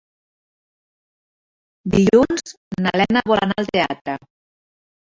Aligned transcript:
Dilluns 1.97 2.57
na 2.87 2.97
Lena 3.03 3.27
vol 3.31 3.47
anar 3.49 3.61
al 3.65 3.73
teatre. 3.79 4.21